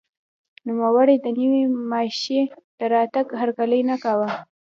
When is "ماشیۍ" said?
1.89-2.41